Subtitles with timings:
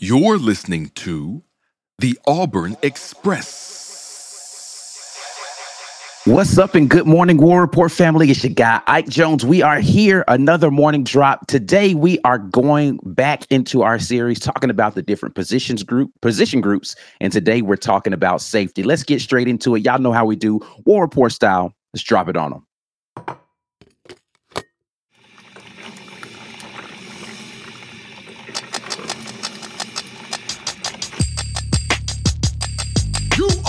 [0.00, 1.42] You're listening to
[1.98, 3.68] the Auburn Express.
[6.24, 8.30] What's up and good morning, War Rapport family?
[8.30, 9.44] It's your guy, Ike Jones.
[9.44, 11.46] We are here, another morning drop.
[11.46, 16.60] Today, we are going back into our series talking about the different positions group, position
[16.62, 16.96] groups.
[17.20, 18.82] And today we're talking about safety.
[18.82, 19.84] Let's get straight into it.
[19.84, 21.74] Y'all know how we do War Rapport style.
[21.92, 22.66] Let's drop it on them.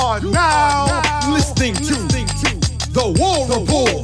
[0.03, 0.85] Are now
[1.31, 1.93] listening to
[2.91, 4.03] the War Rapport.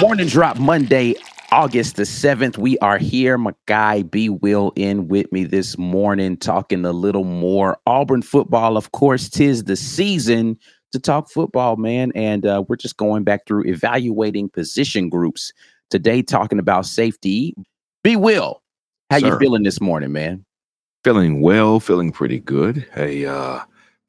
[0.00, 1.14] Morning drop Monday,
[1.52, 2.56] August the 7th.
[2.56, 3.36] We are here.
[3.36, 8.78] My guy B Wil in with me this morning, talking a little more Auburn football.
[8.78, 10.56] Of course, tis the season
[10.92, 12.12] to talk football, man.
[12.14, 15.52] And uh, we're just going back through evaluating position groups
[15.90, 17.54] today, talking about safety.
[18.02, 18.62] B Wil,
[19.10, 20.46] how you feeling this morning, man?
[21.04, 22.86] Feeling well, feeling pretty good.
[22.94, 23.60] Hey, uh,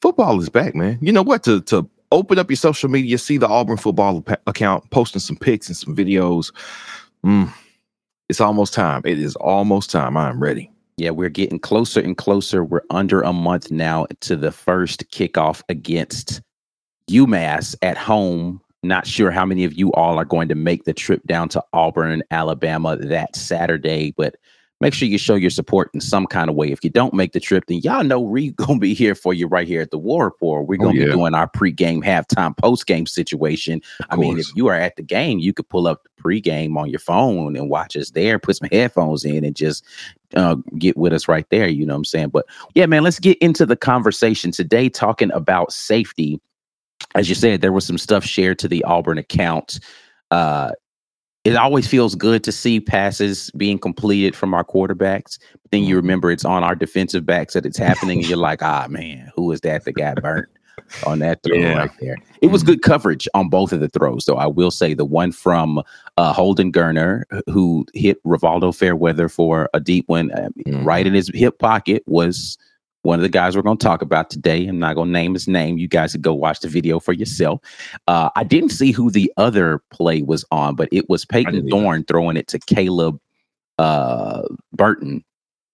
[0.02, 0.98] football is back, man.
[1.02, 1.44] You know what?
[1.44, 5.38] To to open up your social media, see the Auburn football pa- account, posting some
[5.38, 6.52] pics and some videos.
[7.26, 7.52] Mm,
[8.30, 9.02] it's almost time.
[9.06, 10.18] It is almost time.
[10.18, 10.70] I'm ready.
[10.98, 12.64] Yeah, we're getting closer and closer.
[12.64, 16.42] We're under a month now to the first kickoff against
[17.10, 18.62] UMass at home.
[18.84, 21.64] Not sure how many of you all are going to make the trip down to
[21.74, 24.36] Auburn, Alabama that Saturday, but
[24.82, 26.72] make sure you show your support in some kind of way.
[26.72, 29.34] If you don't make the trip, then y'all know we're going to be here for
[29.34, 30.64] you right here at the War Rapport.
[30.64, 31.06] We're Oh, going to yeah.
[31.08, 33.82] be doing our pregame, halftime, postgame situation.
[34.10, 36.90] I mean, if you are at the game, you could pull up the pregame on
[36.90, 39.86] your phone and watch us there, put some headphones in, and just
[40.36, 41.68] uh, get with us right there.
[41.68, 42.30] You know what I'm saying?
[42.30, 46.42] But yeah, man, let's get into the conversation today, talking about safety.
[47.16, 49.80] As you said, there was some stuff shared to the Auburn account.
[50.32, 50.72] Uh,
[51.44, 55.40] it always feels good to see passes being completed from our quarterbacks.
[55.54, 58.62] But then you remember it's on our defensive backs that it's happening, and you're like,
[58.62, 60.48] ah, man, who is that that got burnt
[61.06, 61.74] on that throw Yeah.
[61.78, 62.18] right there?
[62.42, 64.36] It was good coverage on both of the throws, though.
[64.38, 65.82] I will say the one from
[66.18, 70.86] uh, Holden Geiner, who hit Rivaldo Fairweather for a deep one uh, Mhm.
[70.86, 72.58] right in his hip pocket, was
[73.04, 74.68] one of the guys we're going to talk about today.
[74.68, 75.78] I'm not going to name his name.
[75.78, 77.62] You guys can go watch the video for yourself.
[78.08, 81.70] Uh, I didn't see who the other play was on, but it was Payton.
[81.70, 83.20] Thorne throwing it to Caleb
[83.78, 85.24] uh, Burton,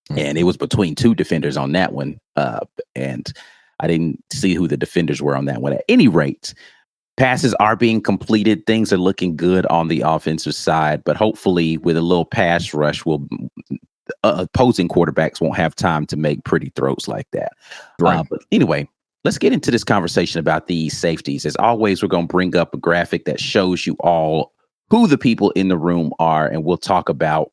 [0.09, 0.19] Mm.
[0.19, 2.17] and it was between two defenders on that one.
[2.37, 2.61] Uh,
[2.95, 3.31] and
[3.81, 5.73] I didn't see who the defenders were on that one.
[5.73, 6.53] At any rate,
[7.17, 8.65] passes are being completed.
[8.65, 13.05] Things are looking good on the offensive side, but hopefully, with a little pass rush,
[13.05, 13.27] will
[14.23, 17.53] uh, opposing quarterbacks won't have time to make pretty throws like that.
[17.99, 18.19] Right.
[18.19, 18.87] Uh, but anyway,
[19.23, 21.45] let's get into this conversation about these safeties.
[21.45, 24.53] As always, we're going to bring up a graphic that shows you all
[24.89, 27.51] who the people in the room are, and we'll talk about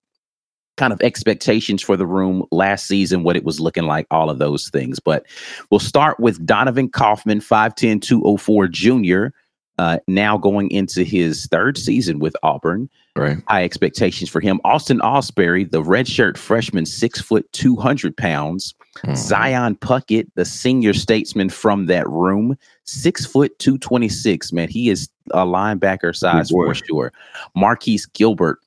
[0.77, 4.39] kind of expectations for the room last season, what it was looking like, all of
[4.39, 4.99] those things.
[4.99, 5.25] But
[5.71, 9.33] we'll start with Donovan Kaufman, 5'10, 204 junior,
[9.79, 13.39] uh, now going into his third season with Auburn right.
[13.49, 14.61] high expectations for him.
[14.65, 18.75] Austin Ausberry, the redshirt freshman, six foot, 200 pounds.
[19.05, 19.17] Mhm.
[19.17, 24.53] Zion Puckett, the senior statesman from that room, six foot, 226.
[24.53, 27.13] Man, he is a linebacker size for sure.
[27.57, 28.61] Marquise Gilbert,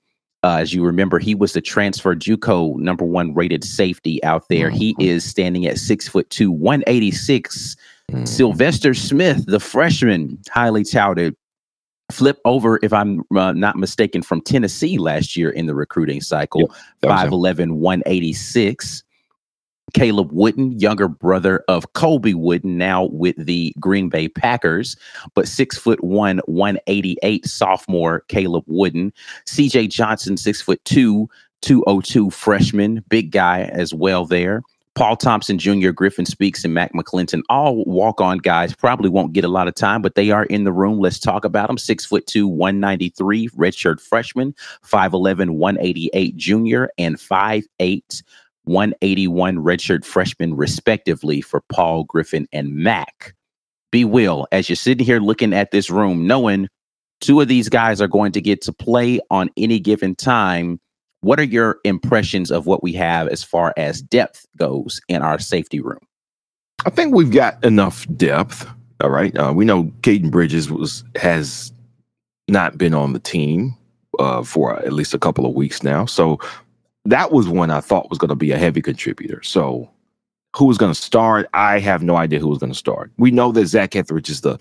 [0.43, 4.69] uh, as you remember, he was the transfer JUCO number one rated safety out there.
[4.69, 5.03] He Mhm.
[5.05, 7.77] is standing at six foot two, 186.
[8.11, 8.27] Mhm.
[8.27, 11.35] Sylvester Smith, the freshman, highly touted,
[12.11, 16.61] flip over, if I'm uh, not mistaken, from Tennessee last year in the recruiting cycle,
[16.61, 16.69] Yep,
[17.01, 17.31] that was him.
[17.31, 19.03] 5'11, 186.
[19.93, 24.97] Caleb Wooden, younger brother of Colby Wooden, now with the Green Bay Packers,
[25.33, 29.13] but six foot one, 188 sophomore Caleb Wooden.
[29.45, 31.29] CJ Johnson, six foot two,
[31.61, 34.61] 202 freshman, big guy as well there.
[34.97, 39.43] Paul Thompson Jr., Griffin Speaks, and Mac McClinton, all walk on guys, probably won't get
[39.43, 40.99] a lot of time, but they are in the room.
[40.99, 41.77] Let's talk about them.
[41.77, 48.23] Six foot two, 193, redshirt freshman, 5'11, 188 junior, and 5'8,
[48.63, 53.35] 181 redshirt freshman, respectively, for Paul Griffin and Mac.
[53.91, 56.69] B Wil, as you're sitting here looking at this room, knowing
[57.21, 60.79] two of these guys are going to get to play on any given time.
[61.21, 65.39] What are your impressions of what we have as far as depth goes in our
[65.39, 65.99] safety room?
[66.85, 68.67] I think we've got enough depth.
[69.01, 69.35] All right.
[69.37, 71.71] Uh, we know Caden Bridges was has
[72.47, 73.75] not been on the team
[74.19, 76.05] uh, for at least a couple of weeks now.
[76.05, 76.39] So
[77.05, 79.41] that was one I thought was going to be a heavy contributor.
[79.43, 79.89] So
[80.55, 81.47] who was going to start?
[81.53, 83.11] I have no idea who was going to start.
[83.17, 84.59] We know that Zach Etheridge is the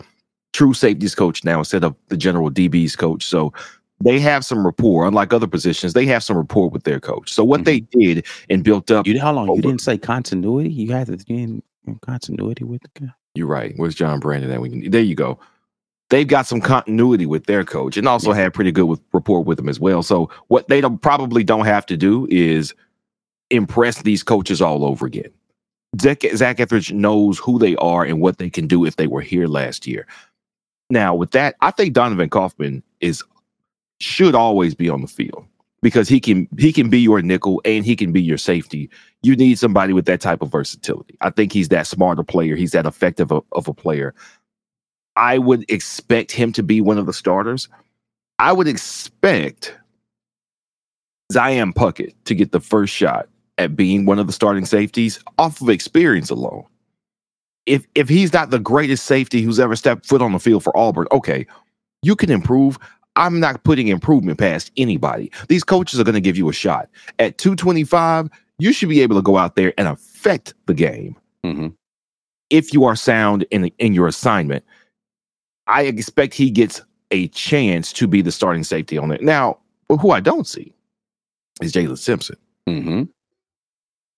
[0.53, 3.25] true safeties coach now instead of the general DB's coach.
[3.25, 3.53] So
[4.01, 5.07] they have some rapport.
[5.07, 7.33] Unlike other positions, they have some rapport with their coach.
[7.33, 7.65] So what mm-hmm.
[7.65, 9.07] they did and built up.
[9.07, 10.71] You how long over, you didn't say continuity?
[10.71, 11.63] You had to in
[12.03, 13.13] continuity with the guy.
[13.35, 13.75] You're right.
[13.77, 14.51] Where's John Brandon?
[14.51, 15.39] That we there you go.
[16.09, 18.43] They've got some continuity with their coach, and also yeah.
[18.43, 20.03] had pretty good with rapport with them as well.
[20.03, 22.75] So what they don't, probably don't have to do is
[23.51, 25.31] impress these coaches all over again.
[26.01, 29.21] Zach, Zach Etheridge knows who they are and what they can do if they were
[29.21, 30.07] here last year.
[30.91, 33.25] Now, with that, I think Donovan Kaufman is
[34.01, 35.45] should always be on the field
[35.83, 38.91] because he can he can be your nickel and he can be your safety.
[39.23, 41.17] You need somebody with that type of versatility.
[41.21, 42.57] I think he's that smarter player.
[42.57, 44.15] He's that effective of, of a player.
[45.17, 47.69] I would expect him to be one of the starters.
[48.39, 49.75] I would expect
[51.33, 53.29] Zion Puckett to get the first shot
[53.59, 56.65] at being one of the starting safeties off of experience alone.
[57.65, 60.77] If if he's not the greatest safety who's ever stepped foot on the field for
[60.77, 61.47] Auburn, okay,
[62.03, 62.79] you can improve.
[63.17, 65.31] I'm not putting improvement past anybody.
[65.49, 66.89] These coaches are going to give you a shot.
[67.19, 68.29] At 225,
[68.59, 71.17] you should be able to go out there and affect the game.
[71.45, 71.69] Mm-hmm.
[72.51, 74.65] If you are sound in in your assignment,
[75.67, 76.81] I expect he gets
[77.11, 79.23] a chance to be the starting safety on it.
[79.23, 79.59] Now,
[79.89, 80.73] who I don't see
[81.61, 82.37] is Jaylin Simpson.
[82.69, 83.05] Mm-hmm.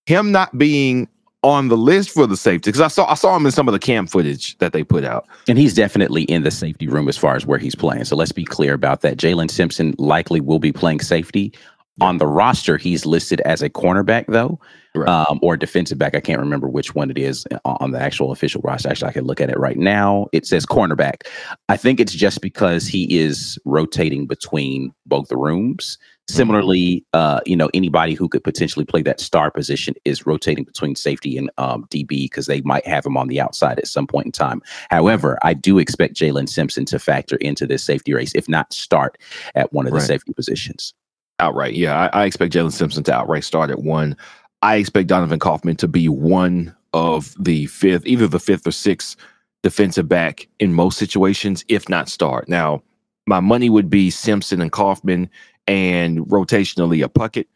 [0.06, 1.08] Him not being
[1.42, 3.72] on the list for the safety because I saw I saw him in some of
[3.72, 7.16] the camp footage that they put out, and he's definitely in the safety room as
[7.16, 8.04] far as where he's playing.
[8.04, 9.16] So let's be clear about that.
[9.16, 11.52] Jaylin Simpson likely will be playing safety.
[12.00, 14.60] On the roster, he's listed as a cornerback, though,
[14.94, 15.08] right.
[15.08, 16.14] um, or defensive back.
[16.14, 18.88] I can't remember which one it is on the actual official roster.
[18.88, 20.28] Actually, I can look at it right now.
[20.32, 21.22] It says cornerback.
[21.68, 25.98] I think it's just because he is rotating between both the rooms.
[26.28, 30.94] Similarly, uh, you know, anybody who could potentially play that star position is rotating between
[30.94, 34.26] safety and um, DB because they might have him on the outside at some point
[34.26, 34.60] in time.
[34.90, 39.16] However, I do expect Jaylin Simpson to factor into this safety race, if not start
[39.54, 40.06] at one of the right.
[40.06, 40.92] safety positions
[41.38, 41.74] outright.
[41.74, 44.16] Yeah, I, I expect Jaylin Simpson to outright start at one.
[44.62, 49.16] I expect Donovan Kaufman to be one of the fifth, either the fifth or sixth
[49.62, 52.48] defensive back in most situations, if not start.
[52.48, 52.82] Now,
[53.26, 55.28] my money would be Simpson and Kaufman
[55.68, 57.46] and rotationally a Puckett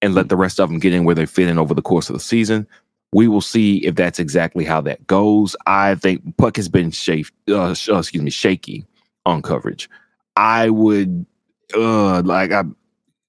[0.00, 2.08] and let the rest of them get in where they fit in over the course
[2.08, 2.66] of the season.
[3.12, 5.56] We will see if that's exactly how that goes.
[5.66, 8.86] I think Puck has been shaf- uh, sh- uh, excuse me, shaky
[9.26, 9.90] on coverage.
[10.36, 11.26] I would
[11.74, 12.64] uh like I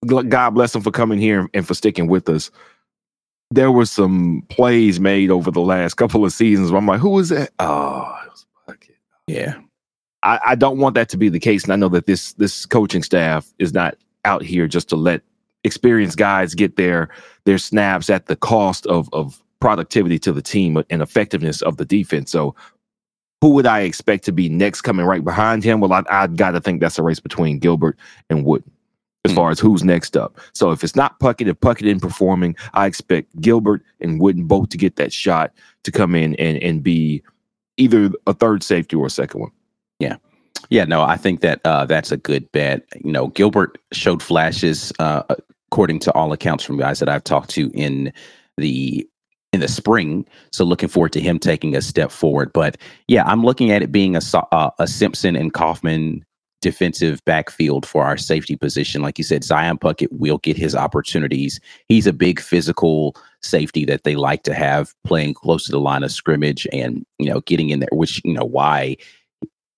[0.05, 2.51] God bless him for coming here and for sticking with us.
[3.49, 7.11] There were some plays made over the last couple of seasons where I'm like, who
[7.11, 7.51] was that?
[7.59, 8.97] Oh, it was Puckett.
[9.25, 9.55] Yeah.
[10.23, 11.63] I, I don't want that to be the case.
[11.63, 13.95] And I know that this this coaching staff is not
[14.27, 15.21] out here just to let
[15.63, 17.09] experienced guys get their
[17.45, 21.85] their snaps at the cost of of productivity to the team and effectiveness of the
[21.85, 22.29] defense.
[22.29, 22.53] So
[23.41, 25.79] who would I expect to be next coming right behind him?
[25.79, 27.97] Well, I, I got to think that's a race between Gilbert
[28.29, 28.71] and Wooden
[29.25, 29.35] as hmm.
[29.35, 30.37] far as who's next up.
[30.53, 34.69] So if it's not Puckett, if Puckett isn't performing, I expect Gilbert and Wooden both
[34.69, 35.53] to get that shot
[35.83, 37.23] to come in and, and be
[37.77, 39.51] either a third safety or a second one.
[39.99, 40.17] Yeah.
[40.69, 42.83] Yeah, no, I think that uh, that's a good bet.
[43.03, 45.23] You know, Gilbert showed flashes, uh,
[45.71, 48.11] according to all accounts from guys that I've talked to in
[48.57, 49.07] the
[49.53, 50.25] in the spring.
[50.51, 52.51] So looking forward to him taking a step forward.
[52.53, 54.21] But yeah, I'm looking at it being a
[54.51, 56.25] uh, a Simpson and Kaufman
[56.61, 59.01] defensive backfield for our safety position.
[59.01, 61.59] Like you said, Zion Puckett will get his opportunities.
[61.87, 66.03] He's a big physical safety that they like to have playing close to the line
[66.03, 68.97] of scrimmage and, you know, getting in there, which, you know, why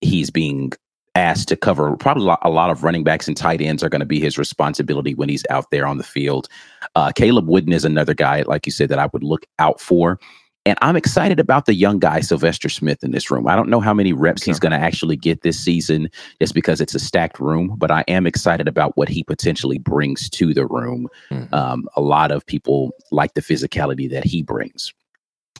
[0.00, 0.72] he's being
[1.14, 4.06] asked to cover probably a lot of running backs and tight ends are going to
[4.06, 6.48] be his responsibility when he's out there on the field.
[6.94, 10.18] Uh, Caleb Wooden is another guy, like you said, that I would look out for.
[10.66, 13.48] And I'm excited about the young guy, Sylvester Smith, in this room.
[13.48, 16.82] I don't know how many reps he's going to actually get this season just because
[16.82, 20.66] it's a stacked room, but I am excited about what he potentially brings to the
[20.66, 21.08] room.
[21.30, 21.54] Mm-hmm.
[21.54, 24.92] Um, a lot of people like the physicality that he brings.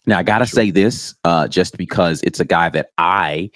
[0.04, 0.56] Now, I got to sure.
[0.56, 3.50] say this uh, just because it's a guy that I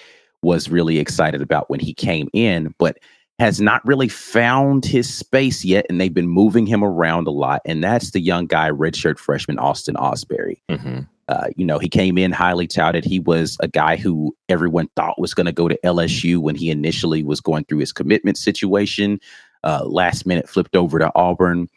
[0.45, 2.99] was really excited about when he came in, but
[3.41, 7.61] has not really found his space yet, and they've been moving him around a lot.
[7.65, 10.61] And that's the young guy, redshirt freshman Austin Ausberry.
[10.71, 11.01] Mm-hmm.
[11.27, 13.05] Uh, you know, he came in highly touted.
[13.05, 16.71] He was a guy who everyone thought was going to go to LSU when he
[16.71, 19.19] initially was going through his commitment situation.
[19.65, 21.69] Uh, last minute flipped over to Auburn.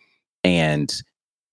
[0.43, 1.01] and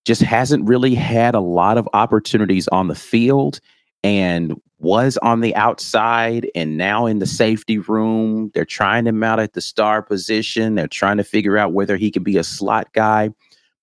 [0.05, 3.59] just hasn't really had a lot of opportunities on the field
[4.03, 4.53] and
[4.85, 8.51] was on the outside and now in the safety room.
[8.53, 10.75] They're trying him out at the star position.
[10.75, 13.31] They're trying to figure out whether he can be a slot guy,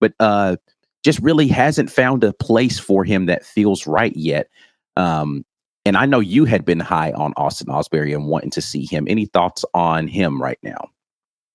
[0.01, 0.57] but uh,
[1.03, 4.49] just really hasn't found a place for him that feels right yet.
[4.97, 5.45] Um,
[5.85, 9.07] and I know you had been high on Austin Ausberry and wanting to see him.
[9.09, 10.89] Any thoughts on him right now?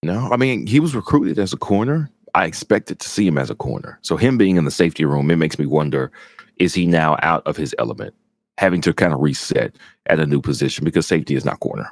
[0.03, 2.11] No, I mean, he was recruited as a corner.
[2.35, 3.97] I expected to see him as a corner.
[4.01, 6.11] So him being in the safety room, it makes me wonder,
[6.57, 8.13] is he now out of his element?
[8.57, 9.75] Having to kind of reset
[10.07, 11.91] at a new position because safety is not corner.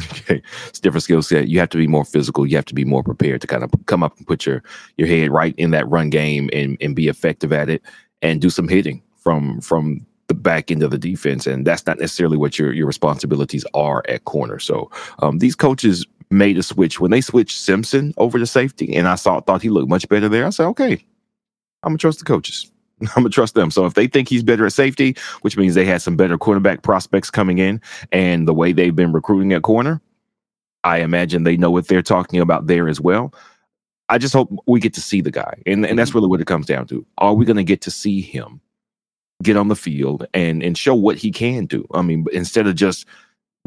[0.12, 0.42] okay.
[0.68, 1.48] It's different skill set.
[1.48, 2.46] You have to be more physical.
[2.46, 4.62] You have to be more prepared to kind of come up and put your
[4.96, 7.82] your head right in that run game and, and be effective at it
[8.22, 11.46] and do some hitting from from the back end of the defense.
[11.46, 14.58] And that's not necessarily what your your responsibilities are at corner.
[14.58, 19.08] So um, these coaches made a switch when they switched Simpson over to safety, and
[19.08, 20.46] I saw thought he looked much better there.
[20.46, 21.04] I said, okay,
[21.82, 22.70] I'm gonna trust the coaches.
[23.16, 23.70] I'm gonna trust them.
[23.70, 26.82] So if they think he's better at safety, which means they had some better cornerback
[26.82, 27.80] prospects coming in,
[28.12, 30.00] and the way they've been recruiting at corner,
[30.84, 33.34] I imagine they know what they're talking about there as well.
[34.08, 36.46] I just hope we get to see the guy, and and that's really what it
[36.46, 37.04] comes down to.
[37.18, 38.60] Are we gonna get to see him
[39.42, 41.86] get on the field and and show what he can do?
[41.92, 43.06] I mean, instead of just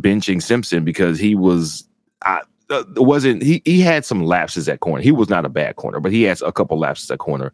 [0.01, 1.87] benching Simpson because he was
[2.23, 5.03] I, uh, wasn't he he had some lapses at corner.
[5.03, 7.53] He was not a bad corner, but he has a couple lapses at corner.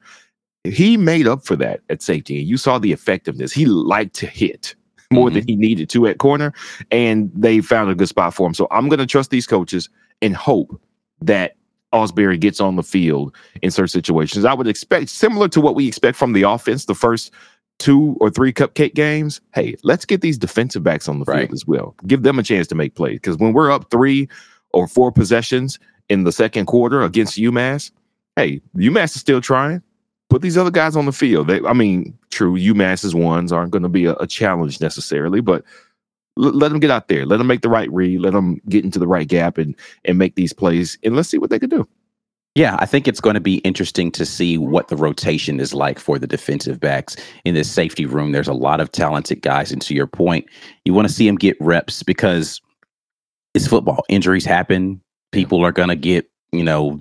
[0.63, 3.53] He made up for that at safety, and you saw the effectiveness.
[3.53, 4.75] He liked to hit
[5.11, 5.35] more mm-hmm.
[5.35, 6.53] than he needed to at corner,
[6.91, 8.53] and they found a good spot for him.
[8.53, 9.89] So I'm going to trust these coaches
[10.21, 10.81] and hope
[11.21, 11.55] that
[11.93, 14.45] Ausberry gets on the field in certain situations.
[14.45, 17.31] I would expect similar to what we expect from the offense the first
[17.79, 19.39] two or three cupcake games.
[19.53, 21.53] Hey, let's get these defensive backs on the field right.
[21.53, 21.95] as well.
[22.05, 24.27] Give them a chance to make plays because when we're up three
[24.73, 27.91] or four possessions in the second quarter against UMass,
[28.35, 29.81] hey, UMass is still trying.
[30.29, 31.47] Put these other guys on the field.
[31.47, 35.63] They, I mean, true, UMass's ones aren't going to be a, a, challenge necessarily, but
[36.37, 37.25] l- let them get out there.
[37.25, 38.19] Let them make the right read.
[38.19, 40.97] Let them get into the right gap and and make these plays.
[41.03, 41.87] And let's see what they can do.
[42.57, 45.99] Yeah, I think it's going to be interesting to see what the rotation is like
[45.99, 47.15] for the defensive backs
[47.45, 48.31] in this safety room.
[48.31, 49.71] There's a lot of talented guys.
[49.71, 50.47] And to your point,
[50.83, 52.59] you want to see them get reps because
[53.53, 54.03] it's football.
[54.09, 54.99] Injuries happen.
[55.31, 56.99] People are going to get, you know,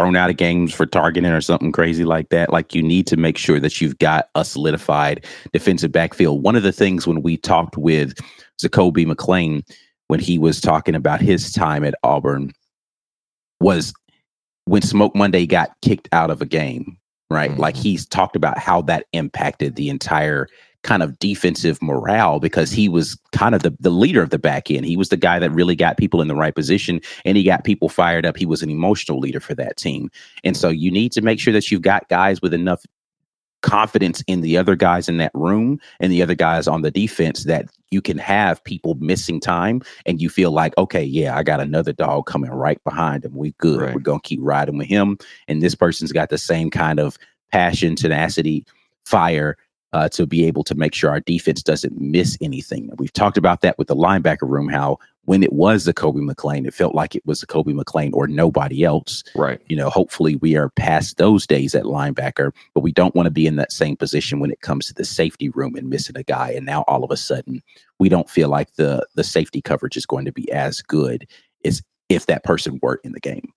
[0.00, 2.50] thrown out of games for targeting or something crazy like that.
[2.50, 6.42] Like you need to make sure that you've got a solidified defensive backfield.
[6.42, 8.14] One of the things when we talked with
[8.62, 9.62] Zakoby McClain
[10.08, 12.50] when he was talking about his time at Auburn,
[13.60, 13.92] was
[14.64, 16.96] when Smoke Monday got kicked out of a game,
[17.30, 17.50] right?
[17.50, 17.60] Mm-hmm.
[17.60, 20.48] Like he's talked about how that impacted the entire
[20.82, 22.80] kind of defensive morale because mm-hmm.
[22.80, 24.86] he was kind of the, the leader of the back end.
[24.86, 27.64] He was the guy that really got people in the right position and he got
[27.64, 28.36] people fired up.
[28.36, 30.10] He was an emotional leader for that team.
[30.42, 32.84] And so you need to make sure that you've got guys with enough
[33.62, 37.44] confidence in the other guys in that room and the other guys on the defense
[37.44, 41.60] that you can have people missing time and you feel like okay yeah i got
[41.60, 43.94] another dog coming right behind him we good right.
[43.94, 47.18] we're gonna keep riding with him and this person's got the same kind of
[47.52, 48.64] passion tenacity
[49.04, 49.58] fire
[49.92, 52.90] uh, to be able to make sure our defense doesn't miss anything.
[52.98, 56.74] We've talked about that with the linebacker room, how when it was Zakoby McClain, it
[56.74, 59.22] felt like it was Zakoby McClain or nobody else.
[59.34, 59.60] Right.
[59.68, 63.30] You know, hopefully we are past those days at linebacker, but we don't want to
[63.30, 66.22] be in that same position when it comes to the safety room and missing a
[66.22, 66.50] guy.
[66.52, 67.62] And now all of a sudden
[67.98, 71.26] we don't feel like the the safety coverage is going to be as good
[71.64, 73.52] as if that person were in the game.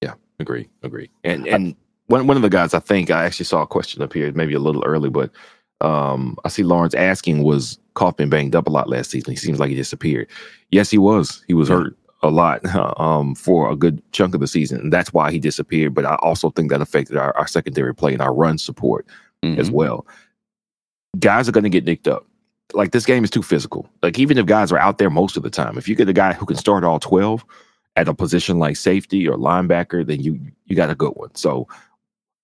[0.00, 1.10] Yeah, agree, agree.
[1.24, 1.74] And and
[2.06, 4.54] one one of the guys I think I actually saw a question up here, maybe
[4.54, 5.30] a little early, but
[5.80, 9.32] um, I see Lawrence asking was Kaufman banged up a lot last season.
[9.32, 10.28] He seems like he disappeared.
[10.70, 11.42] Yes, he was.
[11.46, 11.76] He was yeah.
[11.76, 12.64] hurt a lot
[13.00, 15.94] um, for a good chunk of the season, and that's why he disappeared.
[15.94, 19.06] But I also think that affected our, our secondary play and our run support
[19.42, 19.60] mm-hmm.
[19.60, 20.06] as well.
[21.18, 22.26] Guys are going to get nicked up.
[22.74, 23.88] Like this game is too physical.
[24.02, 26.12] Like even if guys are out there most of the time, if you get a
[26.12, 27.44] guy who can start all twelve
[27.96, 31.34] at a position like safety or linebacker, then you you got a good one.
[31.34, 31.66] So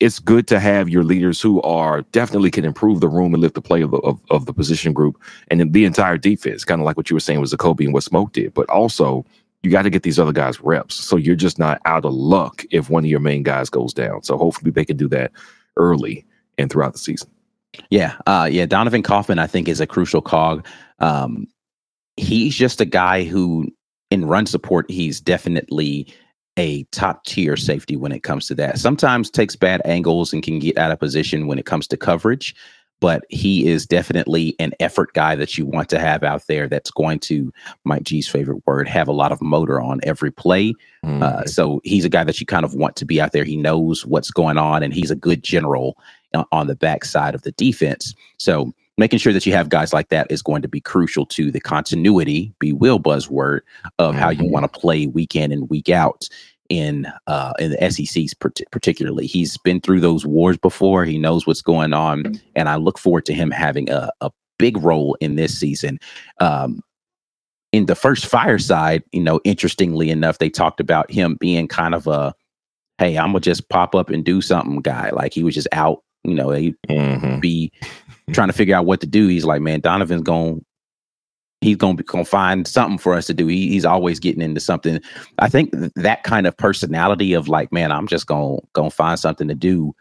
[0.01, 3.55] it's good to have your leaders who are definitely can improve the room and lift
[3.55, 6.85] the play of the, of, of the position group and the entire defense, kind of
[6.85, 8.53] like what you were saying was Zakoby and what Smoke did.
[8.53, 9.25] But also,
[9.63, 10.97] you got to get these other guys reps.
[10.97, 14.23] So you're just not out of luck if one of your main guys goes down.
[14.23, 15.33] So hopefully they can do that
[15.77, 16.27] early
[16.59, 17.31] and throughout the season.
[17.91, 18.17] Yeah.
[18.27, 18.67] Uh, yeah.
[18.67, 20.67] Donovan Kaufman, I think, is a crucial cog.
[20.99, 21.47] Um,
[22.17, 23.69] he's just a guy who,
[24.11, 26.13] in run support, he's definitely
[26.57, 28.79] a top tier safety when it comes to that.
[28.79, 32.55] Sometimes takes bad angles and can get out of position when it comes to coverage.
[33.05, 36.91] but he is definitely an effort guy that you want to have out there that's
[36.91, 37.53] going to,
[37.85, 40.73] Mike G's favorite word, have a lot of motor on every play.
[41.05, 41.23] Mm.
[41.23, 43.45] Uh, so he's a guy that you kind of want to be out there.
[43.45, 45.99] He knows what's going on, and he's a good general
[46.33, 48.15] uh, on the backside of the defense.
[48.39, 51.51] So making sure that you have guys like that is going to be crucial to
[51.51, 53.61] the continuity, B Wil buzzword
[53.99, 54.51] of how you Mhm.
[54.51, 56.29] want to play week in and week out
[56.71, 59.27] in uh in the SECs part- particularly.
[59.27, 61.05] He's been through those wars before.
[61.05, 64.77] He knows what's going on, and I look forward to him having a, a big
[64.79, 65.99] role in this season.
[66.41, 66.81] Um,
[67.73, 72.07] in the first fireside, you know, interestingly enough, they talked about him being kind of
[72.07, 72.33] a,
[72.99, 75.11] hey, I'm gonna just pop up and do something guy.
[75.11, 77.41] Like he was just out, you know, he Mhm.
[77.41, 77.73] be
[78.33, 79.29] trying to figure out what to do.
[79.29, 80.65] He's like, man, Donovan's going,
[81.61, 83.47] he's going to gonna find something for us to do.
[83.47, 85.01] He, he's always getting into something.
[85.39, 88.97] I think th- that kind of personality of like, man, I'm just gonna going to
[88.97, 89.95] find something to do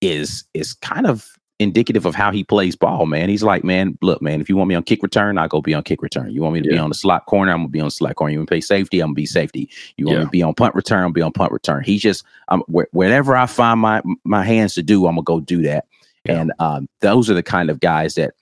[0.00, 1.28] is is kind of
[1.60, 3.28] indicative of how he plays ball, man.
[3.28, 5.74] He's like, man, look, man, if you want me on kick return, I'll go be
[5.74, 6.30] on kick return.
[6.30, 8.32] You want me to be on the slot corner, I'm gonna be on slot corner.
[8.32, 9.68] You want me to play safety, I'm gonna be safety.
[9.98, 11.84] You want me to be on punt return, I'll be on punt return.
[11.84, 15.38] He's just um, wh- wherever I find my my hands to do, I'm gonna go
[15.38, 15.84] do that.
[16.24, 16.40] Yeah.
[16.40, 18.34] And um, those are the kind of guys that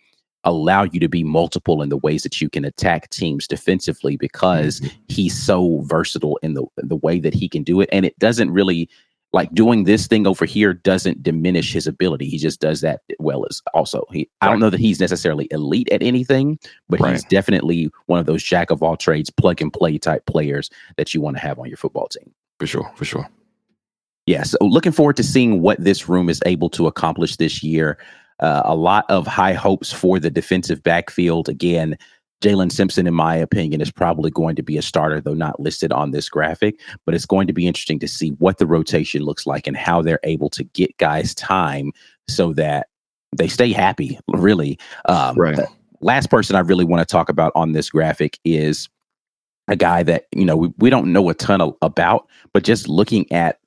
[0.45, 4.81] allow you to be multiple in the ways that you can attack teams defensively because
[4.81, 4.97] Mm-hmm.
[5.09, 7.89] he's so versatile in the the way that he can do it.
[7.93, 8.89] And it doesn't really
[9.35, 12.29] like doing this thing over here doesn't diminish his ability.
[12.31, 14.05] He just does that well as also.
[14.11, 16.59] He I don't know that he's necessarily elite at anything,
[16.89, 20.71] but he's definitely one of those jack of all trades, plug and play type players
[20.97, 22.33] that you want to have on your football team.
[22.59, 22.91] For sure.
[22.97, 23.29] For sure.
[24.29, 27.97] Yeah, so looking forward to seeing what this room is able to accomplish this year.
[28.41, 31.49] Uh, a lot of high hopes for the defensive backfield.
[31.49, 31.97] Again,
[32.43, 35.93] Jaylin Simpson, in my opinion, is probably going to be a starter, though not listed
[35.93, 36.79] on this graphic.
[37.07, 40.03] But it's going to be interesting to see what the rotation looks like and how
[40.03, 41.91] they're able to get guys time
[42.29, 42.89] so that
[43.35, 44.79] they stay happy, really.
[45.07, 45.59] Um, Right.
[46.03, 48.91] last person I really want to talk about on this graphic is
[49.69, 52.89] a guy that you know we, we don't know a ton of, about, but just
[52.89, 53.59] looking at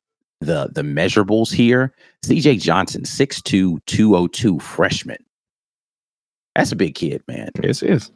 [0.42, 1.94] the the measurables here,
[2.26, 5.24] CJ Johnson, 6'2", 202 freshman.
[6.56, 7.50] That's a big kid, man.
[7.64, 8.12] Yes, it is.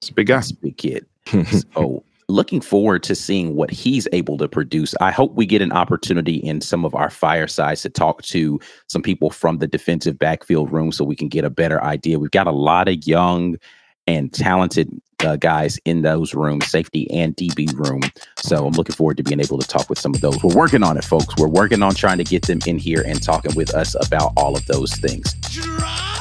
[0.00, 0.36] It's a big guy.
[0.36, 1.06] That's a big kid.
[1.74, 4.94] So looking forward to seeing what he's able to produce.
[5.00, 9.02] I hope we get an opportunity in some of our firesides to talk to some
[9.02, 12.18] people from the defensive backfield room so we can get a better idea.
[12.18, 13.56] We've got a lot of young
[14.06, 14.90] and talented
[15.24, 18.02] uh, guys in those rooms, safety and DB room.
[18.36, 20.42] So I'm looking forward to being able to talk with some of those.
[20.42, 21.34] We're working on it, folks.
[21.36, 24.56] We're working on trying to get them in here and talking with us about all
[24.56, 25.34] of those things.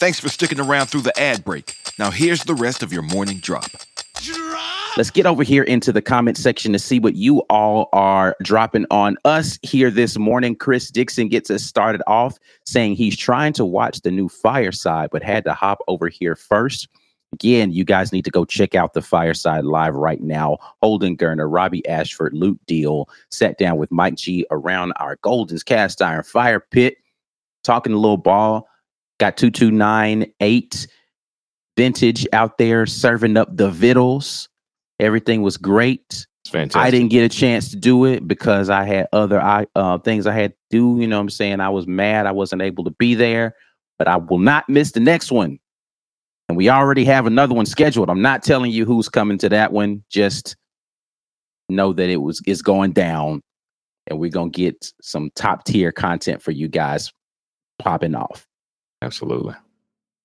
[0.00, 1.74] Thanks for sticking around through the ad break.
[1.98, 3.70] Now here's the rest of your morning drop.
[4.96, 8.86] Let's get over here into the comment section to see what you all are dropping
[8.90, 10.56] on us here this morning.
[10.56, 15.22] Chris Dixon gets us started off saying he's trying to watch the new Fireside, but
[15.22, 16.88] had to hop over here first.
[17.34, 20.56] Again, you guys need to go check out the Fireside live right now.
[20.80, 26.00] Holden Geiner, Robbie Ashford, Luke Deal sat down with Mike G around our Golden's cast
[26.00, 26.96] iron fire pit,
[27.64, 28.66] talking a little ball.
[29.20, 30.86] Got 2298
[31.76, 34.48] vintage out there serving up the vittles.
[34.98, 36.26] Everything was great.
[36.44, 36.80] It's fantastic.
[36.80, 40.26] I didn't get a chance to do it because I had other I uh, things
[40.26, 40.96] I had to do.
[40.98, 41.60] You know what I'm saying?
[41.60, 43.54] I was mad I wasn't able to be there,
[43.98, 45.58] but I will not miss the next one.
[46.48, 48.10] And we already have another one scheduled.
[48.10, 50.02] I'm not telling you who's coming to that one.
[50.10, 50.56] Just
[51.68, 53.42] know that it was it's going down
[54.06, 57.12] and we're gonna get some top tier content for you guys
[57.78, 58.46] popping off.
[59.02, 59.54] Absolutely.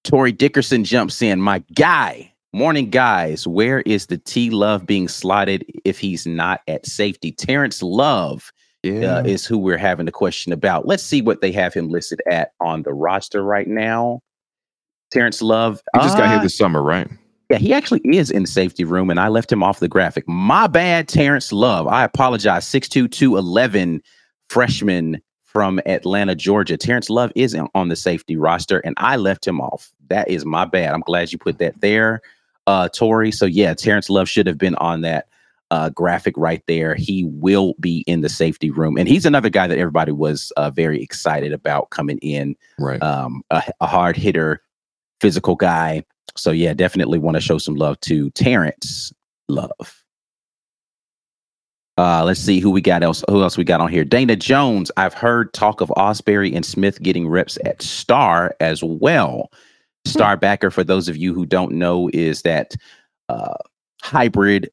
[0.04, 1.42] Tori Dickerson jumps in.
[1.42, 6.86] My guy, morning guys, where is the T Love being slotted if he's not at
[6.86, 7.32] safety?
[7.32, 8.52] Terrence Love
[8.84, 9.18] Yeah.
[9.18, 10.88] uh, is who we're having the question about.
[10.88, 14.20] Let's see what they have him listed at on the roster right now.
[15.12, 15.82] Terrence Love.
[15.94, 17.08] he just got uh, here this summer, right?
[17.50, 20.28] yeah, he actually is in the safety room, and I left him off the graphic.
[20.28, 21.88] My bad, Terrence Love.
[21.88, 22.68] I apologize.
[22.68, 24.02] 62211
[24.50, 25.22] freshman
[25.56, 26.76] from Atlanta, Georgia.
[26.76, 29.90] Terrence Love is on the safety roster, and I left him off.
[30.10, 30.94] That is my bad.
[30.94, 32.22] I'm glad you put that there,
[32.68, 33.32] uh, Tori.
[33.32, 35.30] So yeah, Terrence Love should have been on that
[35.72, 36.94] uh, graphic right there.
[36.94, 40.72] He will be in the safety room, and he's another guy that everybody was uh,
[40.72, 42.58] very excited about coming in.
[42.78, 43.02] Right.
[43.02, 44.62] Um, a, a hard hitter,
[45.22, 46.04] physical guy.
[46.36, 49.14] So yeah, definitely want to show some love to Terrence
[49.48, 50.04] Love.
[51.98, 53.24] Uh, let's see who we got else.
[53.30, 54.04] Who else we got on here?
[54.04, 54.92] Dana Jones.
[54.98, 59.50] I've heard talk of Ausberry and Smith getting reps at Star as well.
[60.06, 62.76] Star backer, for those of you who don't know, is that
[63.30, 63.56] uh,
[64.02, 64.70] hybrid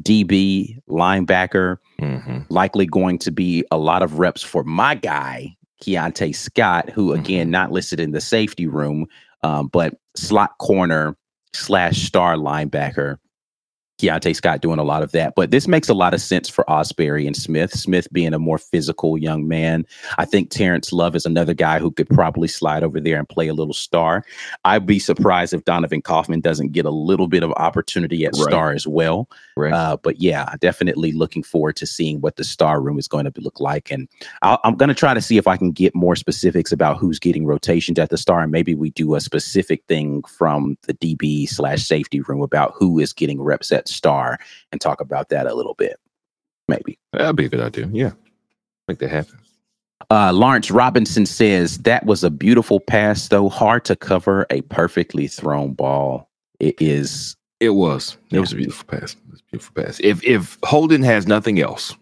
[0.00, 1.78] DB linebacker.
[1.98, 7.12] hmm Likely going to be a lot of reps for my guy Keionte Scott, who
[7.12, 9.06] again not listed in the safety room,
[9.42, 11.16] um, but slot corner
[11.52, 13.18] slash star linebacker.
[14.04, 15.34] Keionte Scott doing a lot of that.
[15.34, 17.72] But this makes a lot of sense for Ausberry and Smith.
[17.72, 19.86] Smith being a more physical young man.
[20.18, 23.48] I think Terrence Love is another guy who could probably slide over there and play
[23.48, 24.24] a little star.
[24.64, 28.42] I'd be surprised if Donovan Kaufman doesn't get a little bit of opportunity at Right.
[28.42, 29.28] star as well.
[29.56, 29.72] Right.
[29.72, 33.32] Uh, but yeah, definitely looking forward to seeing what the star room is going to
[33.40, 33.90] look like.
[33.90, 34.08] And
[34.42, 37.18] I'll, I'm going to try to see if I can get more specifics about who's
[37.20, 38.40] getting rotations at the star.
[38.42, 42.98] And maybe we do a specific thing from the DB slash safety room about who
[42.98, 44.38] is getting reps at star
[44.72, 45.96] and talk about that a little bit.
[46.68, 46.98] Maybe.
[47.12, 47.88] That'd be a good idea.
[47.92, 48.12] Yeah.
[48.88, 49.38] Make that happen.
[50.10, 55.26] Uh, Lawrence Robinson says that was a beautiful pass, though hard to cover a perfectly
[55.26, 56.28] thrown ball.
[56.60, 57.36] It is.
[57.60, 58.16] It was.
[58.30, 58.40] It Yeah.
[58.40, 59.14] was a beautiful pass.
[59.14, 60.00] It was a beautiful pass.
[60.00, 61.96] If if Holden has nothing else,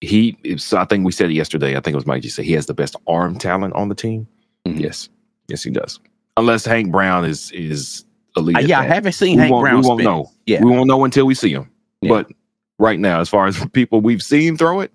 [0.00, 1.70] he it's, I think we said it yesterday.
[1.76, 3.94] I think it was Mike You said he has the best arm talent on the
[3.94, 4.26] team.
[4.66, 4.80] Mhm.
[4.80, 5.08] Yes.
[5.48, 5.98] Yes, he does.
[6.36, 8.04] Unless Hank Brown is is
[8.36, 8.56] elite.
[8.56, 9.80] Uh, at yeah, I haven't seen we Hank Brown.
[9.80, 10.04] we won't spin.
[10.04, 10.30] know.
[10.46, 10.62] Yeah.
[10.62, 11.70] We won't know until we see him.
[12.00, 12.10] Yeah.
[12.10, 12.30] But
[12.78, 14.92] right now, as far as people we've seen throw it,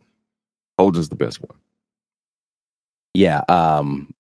[0.78, 1.58] Holden's the best one.
[3.14, 4.14] Yeah, um,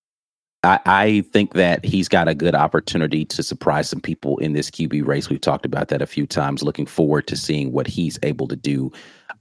[0.63, 4.69] I, I think that he's got a good opportunity to surprise some people in this
[4.69, 5.29] QB race.
[5.29, 6.61] We've talked about that a few times.
[6.61, 8.91] Looking forward to seeing what he's able to do.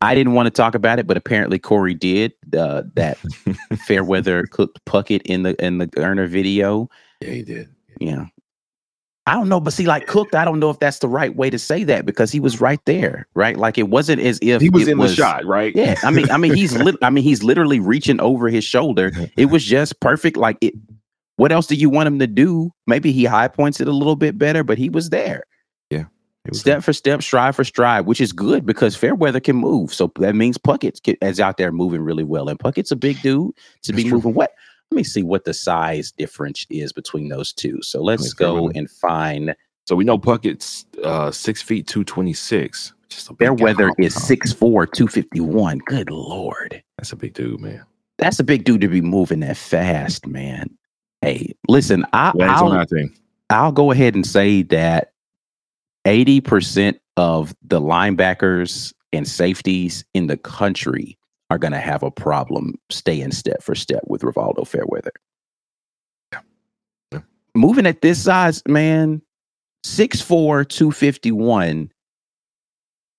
[0.00, 2.32] I didn't want to talk about it, but apparently Corey did.
[2.56, 3.18] Uh, that
[3.86, 6.88] Fairweather cooked Puckett in the in the Geiner video.
[7.20, 7.68] Yeah, he did.
[8.00, 8.26] Yeah.
[9.26, 11.50] I don't know, but see, like cooked, I don't know if that's the right way
[11.50, 13.56] to say that because he was right there, right?
[13.56, 15.74] Like it wasn't as if He was in the shot, right?
[15.76, 16.96] Yeah, I mean, I mean, he's lit.
[17.02, 19.12] I mean, he's literally reaching over his shoulder.
[19.36, 20.36] It was just perfect.
[20.36, 20.74] Like it.
[21.36, 22.70] What else do you want him to do?
[22.86, 25.44] Maybe he high points it a little bit better, but he was there,
[25.90, 26.04] Yeah.
[26.48, 29.94] was- step for step, stride for stride, which is good because Fairweather can move.
[29.94, 33.20] So that means Puckett can- is out there moving really well, and Puckett's a big
[33.22, 33.52] dude
[33.84, 34.12] to be true.
[34.12, 34.34] moving.
[34.34, 34.52] What?
[34.90, 37.80] Let me see what the size difference is between those two.
[37.82, 39.54] So let's go and find
[39.86, 42.92] So we know Puckett's uh, six feet two twenty six.
[43.28, 45.78] A big is six four two fifty one.
[45.86, 46.82] Good lord.
[46.98, 47.84] That's a big dude, man.
[48.18, 50.68] That's a big dude to be moving that fast, man.
[51.22, 52.86] Hey, listen, I, I'll.
[53.50, 55.12] I'll go ahead and say that
[56.04, 61.18] 80% of the linebackers and safeties in the country
[61.50, 65.12] are going to have a problem staying step for step with Rivaldo Fairweather.
[66.32, 67.20] Yeah.
[67.54, 69.20] Moving at this size, man,
[69.84, 71.90] 6'4, 251,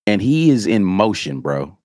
[0.07, 1.77] and he is in motion, bro.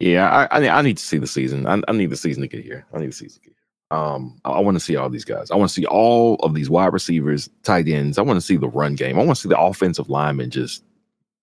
[0.00, 1.66] Yeah, I, I I need to see the season.
[1.66, 2.84] I, I need the season to get here.
[2.92, 3.96] I need the season to get here.
[3.96, 5.50] Um, I, want to see all these guys.
[5.50, 8.18] I want to see all of these wide receivers, tight ends.
[8.18, 9.18] I want to see the run game.
[9.18, 10.82] I want to see the offensive linemen just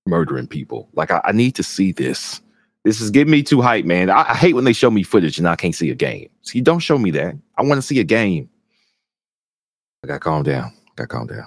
[0.06, 0.90] murdering people.
[0.94, 2.42] Like I, I need to see this.
[2.84, 4.10] This is getting me too hyped, man.
[4.10, 6.30] I, I hate when they show me footage and I can't see a game.
[6.42, 7.36] See, don't show me that.
[7.58, 8.50] I want to see a game.
[10.04, 10.66] I got to calm down.
[10.66, 11.46] I Got to calm down.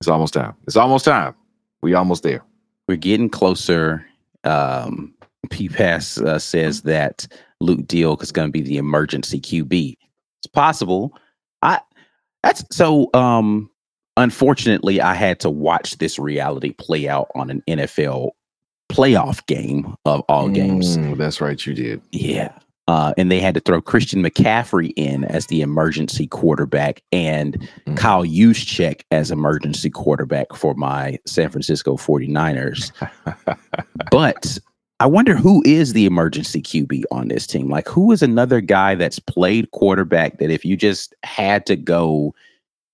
[0.00, 0.54] It's almost time.
[0.66, 1.34] It's almost time.
[1.82, 2.42] We almost there.
[2.88, 4.04] we're getting closer.
[4.44, 5.14] Um,
[5.50, 7.26] P Pass uh, says that
[7.60, 9.96] Luke Deal is going to be the emergency QB.
[10.40, 11.16] It's possible.
[11.62, 11.80] I
[12.42, 13.10] that's so.
[13.14, 13.70] Um,
[14.16, 18.30] unfortunately, I had to watch this reality play out on an NFL
[18.90, 20.98] playoff game of all games.
[20.98, 21.64] Mm, that's right.
[21.64, 22.02] You did.
[22.12, 22.52] Yeah.
[22.88, 27.96] Uh, and they had to throw Christian McCaffrey in as the emergency quarterback and Mm.
[27.96, 32.90] Kyle Juszczyk as emergency quarterback for my San Francisco 49ers.
[34.10, 34.58] but
[34.98, 37.70] I wonder who is the emergency QB on this team?
[37.70, 42.34] Like, who is another guy that's played quarterback that if you just had to go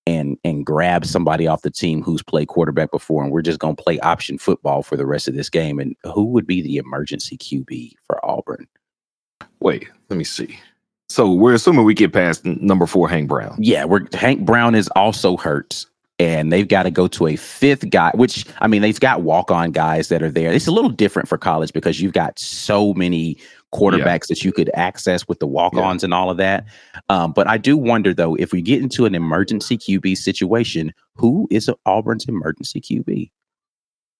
[0.06, 3.76] and and grab somebody off the team who's played quarterback before and we're just going
[3.76, 6.76] to play option football for the rest of this game and who would be the
[6.76, 8.66] emergency QB for Auburn?
[9.60, 10.58] Wait, let me see.
[11.08, 13.56] So we're assuming we get past number four, Hank Brown.
[13.58, 15.86] Yeah, we're Hank Brown is also hurt,
[16.18, 18.10] and they've got to go to a fifth guy.
[18.14, 20.52] Which I mean, they've got walk on guys that are there.
[20.52, 23.38] It's a little different for college because you've got so many
[23.74, 26.64] quarterbacks that you could access with the walk ons and all of that.
[27.08, 31.46] Um, but I do wonder though, if we get into an emergency QB situation, who
[31.50, 33.30] is Auburn's emergency QB?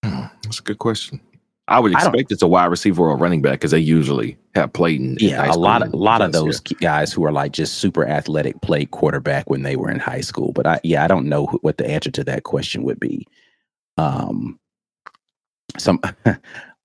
[0.02, 1.20] That's a good question.
[1.68, 4.38] I would I expect it's a wide receiver or a running back because they usually
[4.55, 5.12] have played in.
[5.12, 7.52] in Yeah, high a lot of a lot of those ki- guys who are like
[7.52, 10.52] just super athletic played quarterback when they were in high school.
[10.52, 13.26] But I yeah, I don't know who, what the answer to that question would be.
[13.98, 14.59] Um,
[15.79, 16.00] some.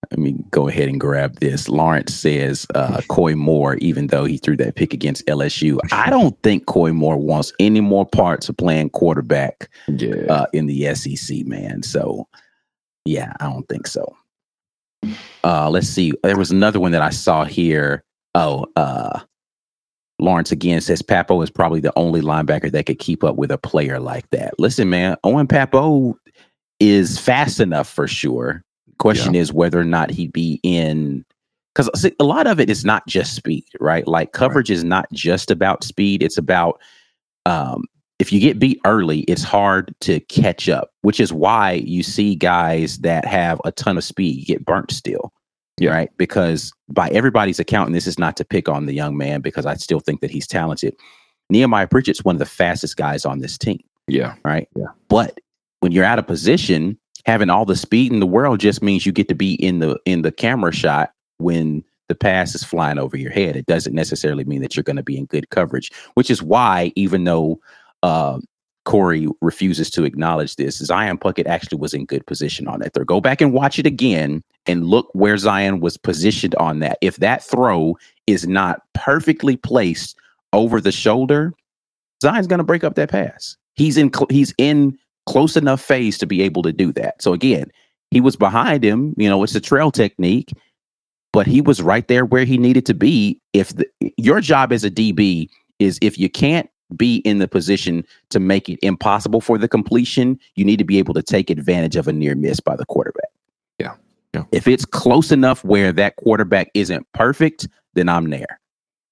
[0.10, 1.70] Let me go ahead and grab this.
[1.70, 6.36] Lawrence says uh, Koy Moore, even though he threw that pick against LSU, I don't
[6.42, 10.26] think Koy Moore wants any more parts of playing quarterback Yeah.
[10.28, 11.84] uh, in the SEC, man.
[11.84, 12.28] So,
[13.06, 14.14] yeah, I don't think so.
[15.44, 16.14] Uh, let's see.
[16.24, 18.04] There was another one that I saw here.
[18.36, 19.20] Oh, uh,
[20.20, 23.58] Lawrence again says Pappoe is probably the only linebacker that could keep up with a
[23.58, 24.54] player like that.
[24.60, 26.16] Listen, man, Owen Pappoe
[26.80, 28.64] is fast enough for sure.
[29.00, 31.26] Question is whether or not he'd be in
[31.74, 34.08] because a lot of it is not just speed, right?
[34.08, 36.80] Like coverage is not just about speed; it's about
[37.48, 37.86] um,
[38.22, 42.36] if you get beat early, it's hard to catch up, which is why you see
[42.36, 45.34] guys that have a ton of speed get burnt still.
[45.80, 45.90] Yeah.
[45.90, 46.12] Right.
[46.18, 49.66] Because by everybody's account, and this is not to pick on the young man because
[49.66, 50.96] I still think that he's talented.
[51.50, 53.82] Nehemiah Pritchett's one of the fastest guys on this team.
[54.08, 54.36] yeah.
[54.46, 54.70] Right.
[54.76, 54.86] Yeah.
[55.10, 55.40] But
[55.80, 59.12] when you're out of position, having all the speed in the world just means you
[59.12, 63.18] get to be in the in the camera shot when the pass is flying over
[63.18, 63.56] your head.
[63.56, 66.92] It doesn't necessarily mean that you're going to be in good coverage, which is why
[66.96, 67.60] even though
[68.04, 68.40] uh,
[68.86, 73.06] Corey refuses to acknowledge this, Zion Puckett actually was in good position on that throw.
[73.06, 76.98] Go back and watch it again and look where Zion was positioned on that.
[77.02, 80.18] If that throw is not perfectly placed
[80.54, 81.54] over the shoulder,
[82.24, 83.56] Zion's going to break up that pass.
[83.76, 87.22] He's in cl- he's in close enough phase to be able to do that.
[87.22, 87.72] So again,
[88.10, 89.14] he was behind him.
[89.18, 90.52] You know, it's a trail technique,
[91.32, 93.40] but he was right there where he needed to be.
[93.54, 93.88] If the,
[94.18, 98.70] your job as a DB is if you can't be in the position to make
[98.70, 102.14] it impossible for the completion, you need to be able to take advantage of a
[102.14, 103.30] near miss by the quarterback.
[103.80, 103.96] Yeah.
[104.34, 104.44] Yeah.
[104.52, 108.60] If it's close enough where that quarterback isn't perfect, then I'm there.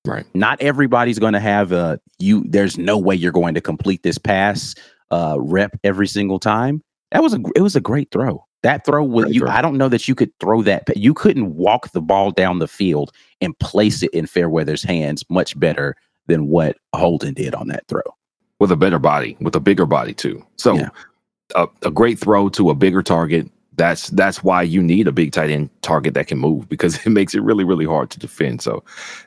[0.06, 0.26] Right.
[0.34, 2.46] Not everybody's going to have a you.
[2.48, 4.74] There's no way you're going to complete this pass
[5.12, 6.82] uh, rep every single time.
[7.12, 8.46] That was a it was a great throw.
[8.64, 9.42] That throw was Great you.
[9.42, 9.50] throw.
[9.50, 10.84] I don't know that you could throw that.
[10.96, 13.12] You couldn't walk the ball down the field
[13.42, 15.96] and place it in Fairweather's hands much better
[16.30, 18.02] than what Holden did on that throw.
[18.60, 20.46] With a better body, with a bigger body too.
[20.58, 20.90] So Yeah.
[21.56, 23.50] a, a great throw to a bigger target.
[23.76, 27.10] That's that's why you need a big tight end target that can move because it
[27.10, 28.62] makes it really, really hard to defend.
[28.62, 28.84] So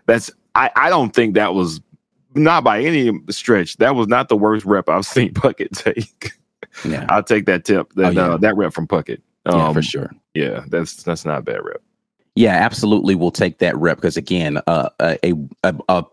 [0.06, 1.80] that's I, I don't think that was
[2.34, 3.76] not by any stretch.
[3.78, 6.32] That was not the worst rep I've seen Puckett take.
[6.84, 7.92] Yeah, I'll take that tip.
[7.94, 8.28] That Oh, yeah.
[8.34, 9.20] uh, that rep from Puckett.
[9.46, 10.10] yeah, Um, for sure.
[10.34, 11.80] Yeah, that's that's not a bad rep.
[12.34, 13.14] Yeah, absolutely.
[13.14, 15.18] We'll take that rep because again, uh, a,
[15.64, 16.04] a a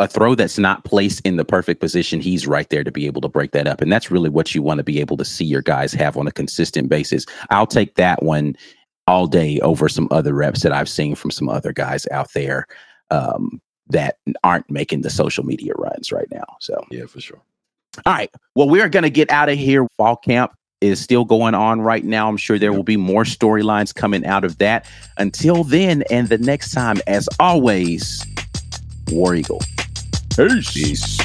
[0.00, 3.20] a throw that's not placed in the perfect position, he's right there to be able
[3.20, 5.44] to break that up, and that's really what you want to be able to see
[5.44, 7.26] your guys have on a consistent basis.
[7.50, 8.56] I'll take that one
[9.06, 12.66] all day over some other reps that I've seen from some other guys out there
[13.10, 16.44] um, that aren't making the social media runs right now.
[16.60, 16.82] So.
[16.90, 17.40] Yeah, for sure.
[18.06, 18.30] All right.
[18.54, 19.86] Well, we are going to get out of here.
[19.98, 22.28] Fall camp is still going on right now.
[22.28, 24.88] I'm sure there will be more storylines coming out of that.
[25.18, 28.24] Until then, and the next time, as always,
[29.10, 29.60] War Eagle.
[30.36, 30.72] Peace.
[30.72, 31.18] Peace.